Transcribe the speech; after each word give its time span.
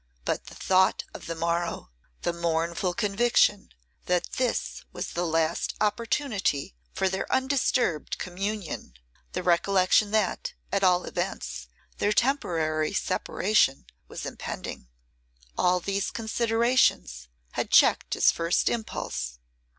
But 0.25 0.47
the 0.47 0.55
thought 0.55 1.03
of 1.13 1.27
the 1.27 1.35
morrow, 1.35 1.91
the 2.23 2.33
mournful 2.33 2.95
conviction 2.95 3.71
that 4.07 4.33
this 4.37 4.83
was 4.91 5.11
the 5.13 5.27
last 5.27 5.75
opportunity 5.79 6.73
for 6.91 7.07
their 7.07 7.31
undisturbed 7.31 8.17
communion, 8.17 8.95
the 9.33 9.43
recollection 9.43 10.09
that, 10.09 10.53
at 10.71 10.83
all 10.83 11.03
events, 11.03 11.67
their 11.99 12.13
temporary 12.13 12.93
separation 12.95 13.85
was 14.07 14.25
impending; 14.25 14.87
all 15.55 15.79
these 15.79 16.09
considerations 16.09 17.27
had 17.51 17.69
checked 17.69 18.15
his 18.15 18.31
first 18.31 18.69
impulse. 18.69 19.37